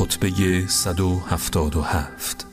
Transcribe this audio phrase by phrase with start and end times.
[0.00, 2.46] خطبه 177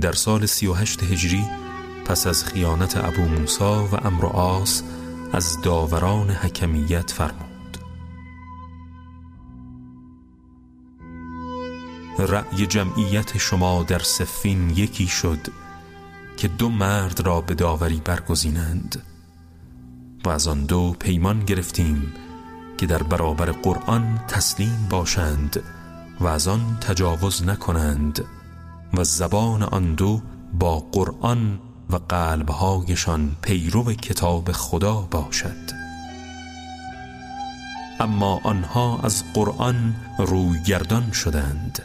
[0.00, 1.44] در سال 38 هجری
[2.04, 4.82] پس از خیانت ابو موسا و امر آس
[5.32, 7.78] از داوران حکمیت فرمود.
[12.18, 15.46] رأی جمعیت شما در سفین یکی شد
[16.36, 19.02] که دو مرد را به داوری برگزینند
[20.24, 22.12] و از آن دو پیمان گرفتیم
[22.78, 25.62] که در برابر قرآن تسلیم باشند
[26.20, 28.24] و از آن تجاوز نکنند
[28.94, 30.22] و زبان آن دو
[30.58, 31.58] با قرآن
[31.90, 35.76] و قلبهایشان پیرو کتاب خدا باشد.
[38.00, 41.82] اما آنها از قرآن روی گردان شدند.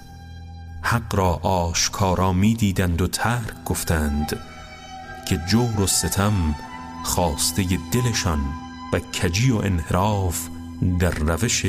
[0.81, 4.39] حق را آشکارا می دیدند و ترک گفتند
[5.25, 6.55] که جور و ستم
[7.03, 8.39] خواسته دلشان
[8.93, 10.47] و کجی و انحراف
[10.99, 11.65] در روش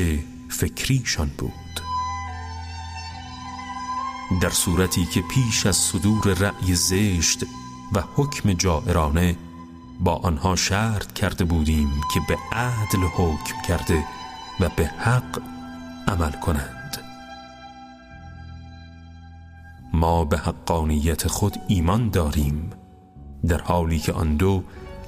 [0.49, 1.81] فکریشان بود.
[4.41, 7.43] در صورتی که پیش از صدور رأی زشت
[7.93, 9.35] و حکم جائرانه
[9.99, 14.03] با آنها شرط کرده بودیم که به عدل حکم کرده
[14.59, 15.41] و به حق
[16.07, 16.97] عمل کنند.
[19.93, 22.69] ما به حقانیت خود ایمان داریم
[23.47, 24.63] در حالی که آن دو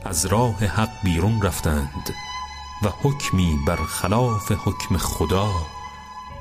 [0.06, 2.14] از راه حق بیرون رفتند.
[2.84, 5.52] و حکمی بر خلاف حکم خدا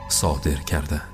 [0.08, 1.13] صادر کردند